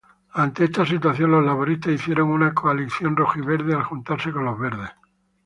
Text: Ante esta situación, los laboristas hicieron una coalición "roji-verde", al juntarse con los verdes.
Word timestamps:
Ante 0.33 0.63
esta 0.63 0.83
situación, 0.83 1.29
los 1.29 1.45
laboristas 1.45 1.93
hicieron 1.93 2.31
una 2.31 2.55
coalición 2.55 3.15
"roji-verde", 3.15 3.75
al 3.75 3.83
juntarse 3.83 4.31
con 4.31 4.45
los 4.45 4.57
verdes. 4.57 4.89